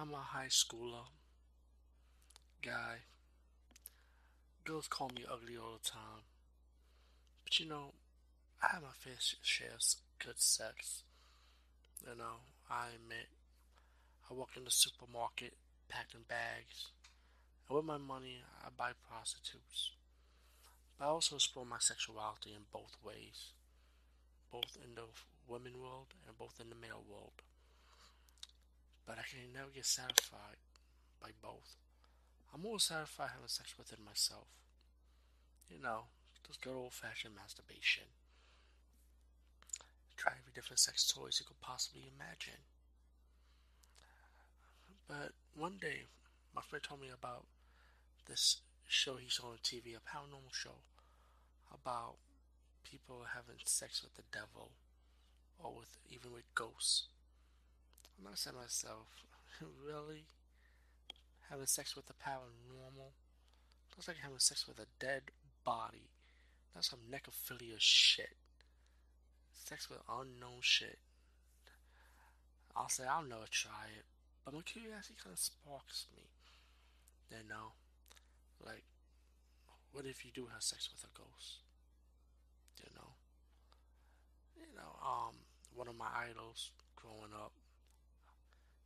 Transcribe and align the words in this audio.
I'm 0.00 0.14
a 0.14 0.18
high 0.18 0.46
schooler 0.46 1.10
guy. 2.62 2.98
Girls 4.64 4.86
call 4.86 5.08
me 5.08 5.24
ugly 5.28 5.56
all 5.56 5.80
the 5.82 5.90
time. 5.90 6.22
But 7.42 7.58
you 7.58 7.66
know, 7.66 7.94
I 8.62 8.68
have 8.74 8.82
my 8.82 8.94
fair 8.96 9.14
share 9.18 9.74
of 9.74 9.82
good 10.24 10.38
sex. 10.38 11.02
You 12.08 12.16
know, 12.16 12.46
I 12.70 12.94
admit, 12.94 13.26
I 14.30 14.34
walk 14.34 14.50
in 14.56 14.62
the 14.62 14.70
supermarket 14.70 15.54
packing 15.88 16.26
bags, 16.28 16.92
and 17.68 17.74
with 17.74 17.84
my 17.84 17.98
money, 17.98 18.42
I 18.64 18.68
buy 18.70 18.92
prostitutes. 19.10 19.90
But 20.96 21.06
I 21.06 21.08
also 21.08 21.34
explore 21.34 21.66
my 21.66 21.80
sexuality 21.80 22.50
in 22.50 22.70
both 22.72 22.96
ways, 23.02 23.50
both 24.52 24.76
in 24.76 24.94
the 24.94 25.10
women 25.48 25.72
world 25.82 26.14
and 26.24 26.38
both 26.38 26.60
in 26.60 26.70
the 26.70 26.76
male 26.76 27.02
world. 27.10 27.42
But 29.08 29.16
I 29.16 29.24
can 29.24 29.40
never 29.56 29.72
get 29.72 29.86
satisfied 29.86 30.60
by 31.16 31.30
both. 31.40 31.80
I'm 32.52 32.66
always 32.66 32.84
satisfied 32.84 33.32
having 33.32 33.48
sex 33.48 33.72
within 33.78 34.04
myself. 34.04 34.44
You 35.70 35.80
know, 35.80 36.12
just 36.46 36.60
good 36.60 36.76
old 36.76 36.92
fashioned 36.92 37.34
masturbation. 37.34 38.04
Try 40.18 40.32
every 40.36 40.52
different 40.54 40.80
sex 40.80 41.08
toys 41.08 41.40
you 41.40 41.46
could 41.46 41.60
possibly 41.62 42.04
imagine. 42.04 42.60
But 45.08 45.32
one 45.56 45.78
day, 45.80 46.04
my 46.54 46.60
friend 46.60 46.82
told 46.82 47.00
me 47.00 47.08
about 47.08 47.44
this 48.28 48.58
show 48.86 49.16
he 49.16 49.30
saw 49.30 49.56
on 49.56 49.64
TV, 49.64 49.96
a 49.96 50.04
paranormal 50.04 50.52
show, 50.52 50.84
about 51.72 52.16
people 52.84 53.24
having 53.32 53.56
sex 53.64 54.02
with 54.02 54.16
the 54.16 54.28
devil 54.30 54.68
or 55.58 55.72
with 55.72 55.96
even 56.10 56.32
with 56.32 56.44
ghosts. 56.54 57.04
And 58.18 58.26
I 58.26 58.34
said 58.34 58.52
to 58.52 58.56
say 58.56 58.62
myself, 58.62 59.06
really? 59.86 60.24
Having 61.50 61.66
sex 61.66 61.96
with 61.96 62.06
the 62.06 62.14
paranormal? 62.14 63.12
Looks 63.96 64.08
like 64.08 64.18
having 64.22 64.38
sex 64.38 64.66
with 64.66 64.78
a 64.78 64.86
dead 65.00 65.22
body. 65.64 66.10
That's 66.74 66.90
some 66.90 67.00
necrophilia 67.10 67.76
shit. 67.78 68.36
Sex 69.52 69.90
with 69.90 69.98
unknown 70.08 70.60
shit. 70.60 70.98
I'll 72.76 72.88
say 72.88 73.02
I'll 73.10 73.26
never 73.26 73.50
try 73.50 73.90
it, 73.98 74.06
but 74.44 74.54
my 74.54 74.62
curiosity 74.62 75.18
kind 75.18 75.34
of 75.34 75.40
sparks 75.40 76.06
me. 76.14 76.22
You 77.30 77.42
know, 77.48 77.74
like, 78.64 78.84
what 79.92 80.06
if 80.06 80.24
you 80.24 80.30
do 80.32 80.46
have 80.52 80.62
sex 80.62 80.88
with 80.94 81.02
a 81.02 81.12
ghost? 81.12 81.58
You 82.78 82.88
know, 82.94 83.10
you 84.56 84.70
know, 84.78 84.94
um, 85.02 85.34
one 85.74 85.88
of 85.88 85.98
my 85.98 86.06
idols 86.30 86.70
growing 86.94 87.34
up, 87.34 87.50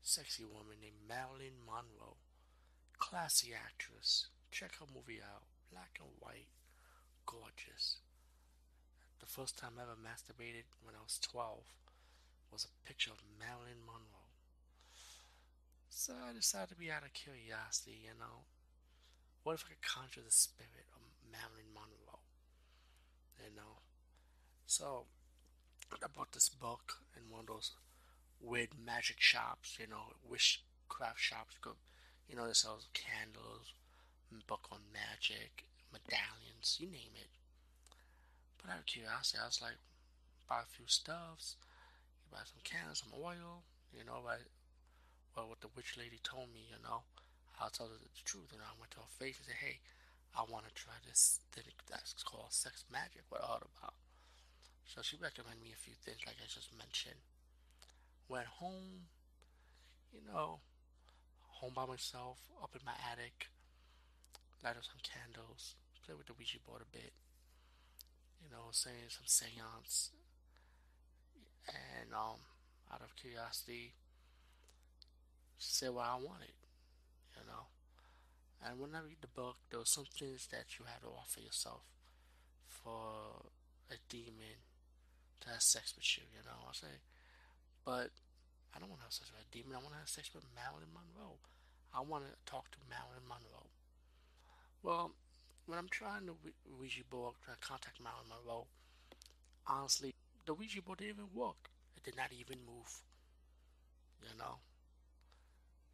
sexy 0.02 0.42
woman 0.42 0.82
named 0.82 1.06
Marilyn 1.06 1.62
Monroe, 1.62 2.18
classy 2.98 3.54
actress. 3.54 4.26
Check 4.50 4.76
her 4.82 4.90
movie 4.90 5.22
out, 5.22 5.46
black 5.70 5.96
and 6.02 6.10
white, 6.18 6.50
gorgeous. 7.24 8.02
The 9.20 9.30
first 9.30 9.56
time 9.56 9.78
I 9.78 9.86
ever 9.86 9.94
masturbated 9.94 10.66
when 10.82 10.98
I 10.98 11.06
was 11.06 11.22
12 11.22 11.62
was 12.50 12.66
a 12.66 12.86
picture 12.86 13.14
of 13.14 13.22
Marilyn 13.38 13.86
Monroe. 13.86 14.34
So 15.88 16.12
I 16.18 16.34
decided 16.34 16.74
to 16.74 16.82
be 16.82 16.90
out 16.90 17.06
of 17.06 17.14
curiosity, 17.14 18.02
you 18.02 18.18
know. 18.18 18.50
What 19.44 19.54
if 19.54 19.64
I 19.64 19.78
could 19.78 19.86
conjure 19.86 20.26
the 20.26 20.34
spirit 20.34 20.90
of 20.98 21.02
Marilyn 21.30 21.70
Monroe? 21.70 22.26
You 23.38 23.54
know. 23.54 23.86
So 24.66 25.06
I 25.94 26.10
bought 26.10 26.32
this 26.32 26.48
book 26.48 26.98
in 27.16 27.30
one 27.30 27.46
of 27.46 27.46
those 27.46 27.70
weird 28.42 28.74
magic 28.74 29.16
shops, 29.20 29.78
you 29.80 29.86
know, 29.86 30.18
witchcraft 30.28 31.20
shops. 31.20 31.56
Go, 31.62 31.78
you 32.28 32.36
know, 32.36 32.46
they 32.46 32.52
sell 32.52 32.80
candles, 32.92 33.72
book 34.46 34.66
on 34.72 34.80
magic, 34.92 35.64
medallions, 35.92 36.76
you 36.80 36.88
name 36.90 37.14
it. 37.14 37.30
But 38.58 38.72
out 38.72 38.80
of 38.80 38.86
curiosity, 38.86 39.38
I 39.42 39.46
was 39.46 39.62
like, 39.62 39.78
buy 40.48 40.62
a 40.62 40.68
few 40.68 40.86
stuffs, 40.86 41.56
you 42.24 42.34
buy 42.34 42.44
some 42.44 42.62
candles, 42.64 43.02
some 43.02 43.14
oil, 43.14 43.62
you 43.94 44.04
know, 44.04 44.20
right? 44.24 44.46
Well, 45.36 45.48
what 45.48 45.60
the 45.60 45.72
witch 45.72 45.96
lady 45.96 46.20
told 46.22 46.52
me, 46.52 46.68
you 46.68 46.80
know, 46.82 47.08
I'll 47.60 47.72
tell 47.72 47.88
her 47.88 48.00
the 48.00 48.12
truth. 48.24 48.52
And 48.52 48.60
I 48.60 48.76
went 48.76 48.92
to 48.92 49.00
her 49.00 49.16
face 49.16 49.38
and 49.40 49.48
said, 49.48 49.62
hey, 49.64 49.80
I 50.36 50.44
want 50.44 50.68
to 50.68 50.74
try 50.74 50.96
this 51.04 51.40
thing 51.52 51.72
that's 51.88 52.16
called 52.24 52.52
sex 52.52 52.84
magic. 52.90 53.24
What 53.28 53.40
all 53.44 53.60
about? 53.60 53.96
So 54.84 55.00
she 55.00 55.16
recommended 55.16 55.62
me 55.62 55.72
a 55.72 55.80
few 55.80 55.96
things, 55.96 56.20
like 56.26 56.36
I 56.40 56.48
just 56.48 56.72
mentioned. 56.76 57.20
Went 58.32 58.46
home, 58.46 59.12
you 60.10 60.20
know, 60.24 60.60
home 61.60 61.72
by 61.76 61.84
myself, 61.84 62.38
up 62.62 62.70
in 62.72 62.80
my 62.80 62.96
attic, 63.12 63.48
light 64.64 64.72
up 64.80 64.88
some 64.88 65.04
candles, 65.04 65.74
play 66.00 66.14
with 66.16 66.28
the 66.28 66.32
Ouija 66.32 66.56
board 66.66 66.80
a 66.80 66.88
bit, 66.88 67.12
you 68.40 68.48
know, 68.48 68.72
saying 68.72 69.12
some 69.12 69.28
seance, 69.28 70.12
and 71.68 72.14
um, 72.14 72.40
out 72.90 73.02
of 73.02 73.14
curiosity, 73.20 73.92
say 75.58 75.90
what 75.90 76.06
I 76.06 76.14
wanted, 76.14 76.56
you 77.36 77.44
know. 77.44 77.68
And 78.64 78.80
when 78.80 78.94
I 78.94 79.04
read 79.04 79.20
the 79.20 79.28
book, 79.28 79.56
there 79.68 79.80
were 79.80 79.84
some 79.84 80.08
things 80.08 80.48
that 80.52 80.78
you 80.78 80.86
had 80.86 81.02
to 81.02 81.08
offer 81.08 81.40
yourself 81.40 81.84
for 82.66 83.52
a 83.90 84.00
demon 84.08 84.64
to 85.42 85.50
have 85.50 85.60
sex 85.60 85.92
with 85.94 86.16
you, 86.16 86.22
you 86.32 86.40
know 86.46 86.56
I'm 86.66 86.72
saying? 86.72 87.04
But 87.84 88.08
I 88.74 88.80
don't 88.80 88.88
want 88.88 89.00
to 89.00 89.08
have 89.08 89.12
sex 89.12 89.30
with 89.30 89.44
a 89.44 89.52
demon. 89.52 89.76
I 89.76 89.82
want 89.84 89.94
to 89.94 90.02
have 90.02 90.08
sex 90.08 90.32
with 90.34 90.44
Marilyn 90.56 90.90
Monroe. 90.92 91.38
I 91.92 92.00
want 92.00 92.24
to 92.24 92.32
talk 92.48 92.70
to 92.72 92.80
Marilyn 92.88 93.28
Monroe. 93.28 93.68
Well, 94.82 95.12
when 95.66 95.78
I'm 95.78 95.92
trying 95.92 96.26
to 96.26 96.34
Ouija 96.66 97.04
board, 97.08 97.36
trying 97.44 97.60
to 97.60 97.66
contact 97.66 98.00
Marilyn 98.00 98.32
Monroe, 98.32 98.66
honestly, 99.66 100.14
the 100.46 100.54
Ouija 100.54 100.82
board 100.82 100.98
didn't 100.98 101.20
even 101.20 101.36
work. 101.36 101.70
It 101.96 102.02
did 102.02 102.16
not 102.16 102.32
even 102.32 102.64
move. 102.64 103.04
You 104.24 104.34
know? 104.38 104.64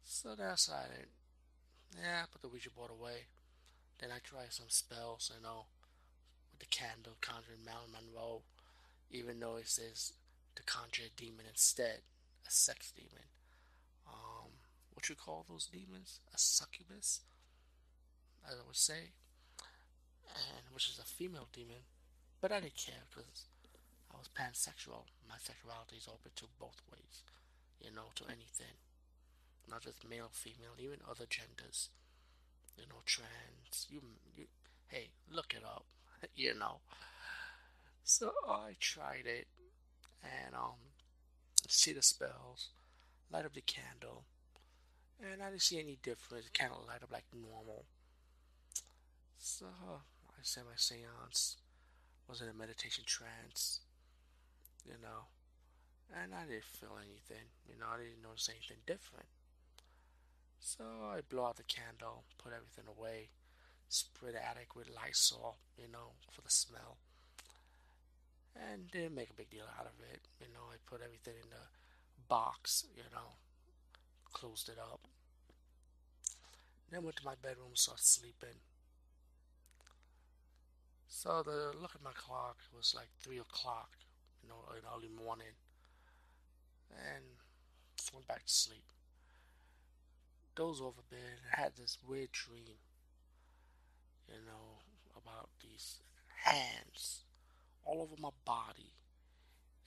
So 0.03 0.33
that's 0.33 0.71
I 0.71 0.87
did. 0.87 1.11
Yeah, 1.99 2.25
put 2.31 2.41
the 2.41 2.47
Ouija 2.47 2.71
board 2.71 2.91
away. 2.91 3.27
Then 3.99 4.09
I 4.15 4.19
tried 4.23 4.53
some 4.53 4.69
spells, 4.69 5.31
you 5.35 5.43
know, 5.43 5.67
with 6.51 6.61
the 6.61 6.71
candle 6.71 7.19
conjuring 7.19 7.65
Marilyn 7.65 7.91
Monroe 7.91 8.41
even 9.11 9.39
though 9.39 9.55
it 9.55 9.67
says 9.67 10.13
to 10.55 10.63
conjure 10.63 11.03
a 11.03 11.19
demon 11.21 11.45
instead, 11.49 12.01
a 12.49 12.51
sex 12.51 12.91
demon. 12.91 13.29
Um, 14.07 14.49
what 14.93 15.07
you 15.07 15.15
call 15.15 15.45
those 15.47 15.67
demons? 15.67 16.19
A 16.33 16.37
succubus, 16.37 17.21
as 18.47 18.55
I 18.55 18.65
would 18.65 18.75
say, 18.75 19.13
and 20.33 20.73
which 20.73 20.89
is 20.89 20.99
a 20.99 21.05
female 21.05 21.47
demon. 21.53 21.85
But 22.41 22.51
I 22.51 22.59
didn't 22.59 22.77
care 22.77 23.05
because 23.09 23.45
I 24.11 24.17
was 24.17 24.29
pansexual. 24.33 25.05
My 25.27 25.37
sexuality 25.37 25.97
is 25.97 26.07
open 26.07 26.31
to 26.37 26.45
both 26.59 26.81
ways, 26.91 27.21
you 27.79 27.91
know, 27.93 28.09
to 28.15 28.23
anything, 28.25 28.81
not 29.69 29.83
just 29.83 30.09
male, 30.09 30.29
female, 30.31 30.73
even 30.79 30.99
other 31.07 31.25
genders. 31.29 31.89
You 32.77 32.85
know, 32.87 33.03
trans. 33.05 33.87
You, 33.89 34.01
you 34.35 34.45
hey, 34.87 35.09
look 35.29 35.53
it 35.53 35.63
up. 35.65 35.85
you 36.35 36.57
know. 36.57 36.79
So 38.03 38.31
I 38.47 38.75
tried 38.79 39.25
it 39.25 39.47
and 40.23 40.55
um 40.55 40.88
see 41.69 41.93
the 41.93 42.01
spells, 42.01 42.69
light 43.31 43.45
up 43.45 43.53
the 43.53 43.61
candle, 43.61 44.23
and 45.21 45.41
I 45.41 45.49
didn't 45.49 45.61
see 45.61 45.79
any 45.79 45.97
difference. 46.01 46.49
Kind 46.53 46.71
of 46.73 46.87
light 46.87 47.03
up 47.03 47.11
like 47.11 47.25
normal. 47.33 47.85
So 49.37 49.65
I 49.67 50.41
said 50.41 50.63
my 50.65 50.75
seance 50.75 51.57
was 52.27 52.41
in 52.41 52.49
a 52.49 52.53
meditation 52.53 53.03
trance, 53.05 53.81
you 54.85 54.93
know, 55.01 55.29
and 56.13 56.33
I 56.33 56.45
didn't 56.45 56.65
feel 56.65 56.97
anything, 56.97 57.47
you 57.67 57.79
know, 57.79 57.87
I 57.93 57.97
didn't 57.97 58.23
notice 58.23 58.49
anything 58.49 58.83
different. 58.85 59.27
So 60.59 60.83
I 60.83 61.21
blow 61.21 61.45
out 61.45 61.57
the 61.57 61.63
candle, 61.63 62.23
put 62.37 62.51
everything 62.53 62.85
away, 62.87 63.29
spray 63.87 64.31
the 64.31 64.45
attic 64.45 64.75
with 64.75 64.89
Lysol, 64.93 65.57
you 65.77 65.87
know, 65.91 66.19
for 66.29 66.41
the 66.41 66.49
smell 66.49 66.97
and 68.55 68.89
didn't 68.91 69.15
make 69.15 69.29
a 69.29 69.33
big 69.33 69.49
deal 69.49 69.65
out 69.79 69.85
of 69.85 69.93
it. 70.11 70.18
Put 70.89 71.01
everything 71.03 71.35
in 71.43 71.49
the 71.49 71.67
box, 72.27 72.85
you 72.95 73.03
know, 73.13 73.37
closed 74.33 74.69
it 74.69 74.77
up. 74.79 75.01
Then 76.89 77.03
went 77.03 77.17
to 77.17 77.25
my 77.25 77.35
bedroom, 77.41 77.75
started 77.75 78.03
sleeping. 78.03 78.57
So 81.07 81.43
the 81.43 81.77
look 81.79 81.91
at 81.95 82.03
my 82.03 82.13
clock 82.13 82.57
was 82.75 82.95
like 82.95 83.09
three 83.21 83.37
o'clock, 83.37 83.89
you 84.41 84.49
know, 84.49 84.55
in 84.71 84.81
early 84.95 85.09
morning, 85.09 85.53
and 86.91 87.23
went 88.13 88.27
back 88.27 88.45
to 88.45 88.51
sleep. 88.51 88.85
Dozed 90.55 90.81
over 90.81 91.01
bed 91.09 91.19
and 91.43 91.61
had 91.61 91.73
this 91.75 91.97
weird 92.07 92.31
dream, 92.31 92.79
you 94.27 94.39
know, 94.45 94.79
about 95.15 95.49
these 95.61 95.97
hands 96.43 97.23
all 97.85 98.01
over 98.01 98.15
my 98.19 98.29
body. 98.45 98.93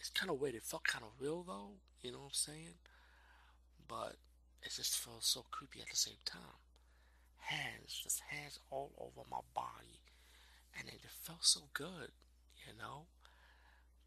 It's 0.02 0.10
kind 0.10 0.30
of 0.30 0.40
weird. 0.40 0.56
It 0.56 0.64
felt 0.64 0.82
kind 0.82 1.04
of 1.04 1.14
real 1.22 1.44
though, 1.46 1.78
you 2.02 2.10
know 2.10 2.18
what 2.18 2.34
I'm 2.34 2.50
saying? 2.50 2.74
But 3.86 4.18
it 4.62 4.74
just 4.74 4.98
felt 4.98 5.22
so 5.22 5.46
creepy 5.52 5.80
at 5.80 5.88
the 5.88 5.96
same 5.96 6.18
time. 6.24 6.58
Hands, 7.38 7.86
just 7.86 8.20
hands 8.28 8.58
all 8.68 8.90
over 8.98 9.22
my 9.30 9.46
body 9.54 10.02
and 10.78 10.88
it 10.88 11.00
felt 11.22 11.44
so 11.44 11.70
good, 11.72 12.10
you 12.66 12.72
know. 12.78 13.06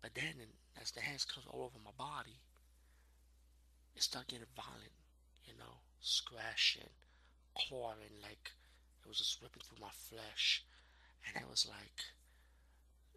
But 0.01 0.15
then, 0.15 0.35
as 0.79 0.91
the 0.91 1.01
hands 1.01 1.25
comes 1.25 1.47
all 1.49 1.63
over 1.63 1.79
my 1.79 1.95
body, 1.97 2.43
it 3.95 4.03
started 4.03 4.29
getting 4.29 4.51
violent, 4.55 4.93
you 5.45 5.53
know, 5.57 5.81
scratching, 6.01 6.91
clawing, 7.55 8.19
like 8.21 8.51
it 9.01 9.07
was 9.07 9.19
just 9.19 9.41
ripping 9.41 9.63
through 9.63 9.81
my 9.81 9.93
flesh, 9.93 10.63
and 11.25 11.41
it 11.41 11.49
was 11.49 11.65
like, 11.69 12.13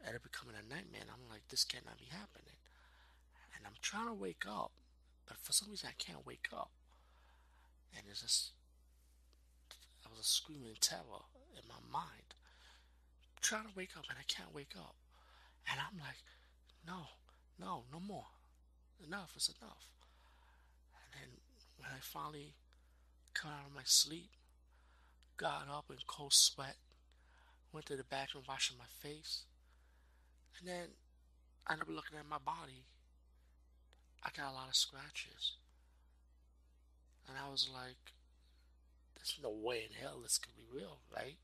it 0.07 0.23
becoming 0.23 0.55
a 0.55 0.63
nightmare. 0.63 1.09
I'm 1.11 1.29
like, 1.29 1.49
this 1.49 1.65
cannot 1.65 1.99
be 1.99 2.09
happening, 2.09 2.57
and 3.59 3.67
I'm 3.67 3.77
trying 3.83 4.07
to 4.07 4.15
wake 4.15 4.45
up, 4.49 4.71
but 5.27 5.37
for 5.43 5.53
some 5.53 5.69
reason 5.71 5.91
I 5.91 6.03
can't 6.03 6.25
wake 6.25 6.49
up, 6.53 6.71
and 7.95 8.05
it's 8.09 8.23
just, 8.23 8.53
I 10.07 10.09
was 10.09 10.21
a 10.21 10.25
screaming 10.25 10.77
terror 10.81 11.27
in 11.53 11.69
my 11.69 11.81
mind 11.93 12.35
trying 13.41 13.65
to 13.65 13.77
wake 13.77 13.97
up 13.97 14.05
and 14.09 14.19
I 14.19 14.27
can't 14.27 14.55
wake 14.55 14.75
up. 14.77 14.95
And 15.71 15.81
I'm 15.81 15.99
like, 15.99 16.21
no, 16.87 17.09
no, 17.59 17.85
no 17.93 18.01
more. 18.01 18.27
Enough 19.07 19.35
is 19.37 19.53
enough. 19.61 19.87
And 20.95 21.23
then 21.23 21.31
when 21.79 21.91
I 21.91 22.01
finally 22.01 22.55
got 23.35 23.53
out 23.53 23.67
of 23.69 23.75
my 23.75 23.85
sleep, 23.85 24.31
got 25.37 25.69
up 25.71 25.87
in 25.91 25.97
cold 26.07 26.33
sweat, 26.33 26.77
went 27.73 27.87
to 27.87 27.97
the 27.97 28.05
bathroom 28.05 28.45
washing 28.49 28.77
my 28.79 28.91
face, 28.91 29.45
and 30.59 30.69
then 30.69 30.89
I 31.67 31.75
ended 31.75 31.89
up 31.89 31.95
looking 31.95 32.19
at 32.19 32.29
my 32.29 32.39
body. 32.39 32.85
I 34.25 34.31
got 34.37 34.50
a 34.50 34.55
lot 34.55 34.69
of 34.69 34.76
scratches. 34.76 35.53
And 37.29 37.37
I 37.37 37.50
was 37.50 37.69
like, 37.73 38.12
there's 39.17 39.38
no 39.43 39.50
way 39.50 39.85
in 39.88 39.94
hell 39.94 40.20
this 40.23 40.38
could 40.38 40.56
be 40.56 40.67
real, 40.73 40.99
right? 41.15 41.37